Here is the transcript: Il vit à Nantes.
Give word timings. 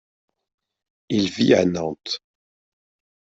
Il 1.09 1.29
vit 1.29 1.53
à 1.53 1.63
Nantes. 1.63 2.23